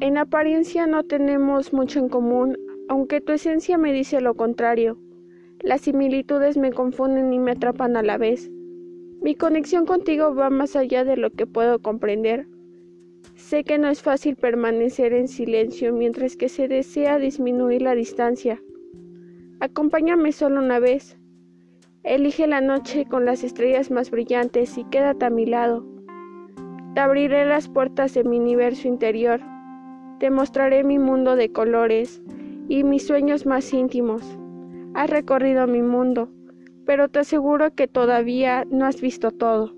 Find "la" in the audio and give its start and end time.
8.02-8.16, 17.82-17.94, 22.46-22.62